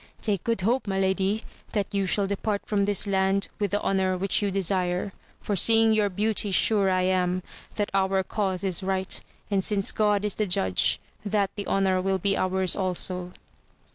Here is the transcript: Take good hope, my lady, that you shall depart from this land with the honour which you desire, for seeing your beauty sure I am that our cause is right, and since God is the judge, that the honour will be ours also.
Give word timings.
Take 0.19 0.43
good 0.43 0.61
hope, 0.61 0.87
my 0.87 0.97
lady, 0.99 1.43
that 1.73 1.93
you 1.93 2.07
shall 2.07 2.25
depart 2.25 2.63
from 2.65 2.85
this 2.85 3.05
land 3.05 3.49
with 3.59 3.69
the 3.69 3.81
honour 3.83 4.17
which 4.17 4.41
you 4.41 4.49
desire, 4.49 5.13
for 5.41 5.55
seeing 5.55 5.93
your 5.93 6.09
beauty 6.09 6.49
sure 6.49 6.89
I 6.89 7.03
am 7.03 7.43
that 7.75 7.91
our 7.93 8.23
cause 8.23 8.63
is 8.63 8.81
right, 8.81 9.21
and 9.51 9.63
since 9.63 9.91
God 9.91 10.25
is 10.25 10.33
the 10.33 10.47
judge, 10.47 10.99
that 11.23 11.51
the 11.55 11.67
honour 11.67 12.01
will 12.01 12.17
be 12.17 12.35
ours 12.35 12.75
also. 12.75 13.31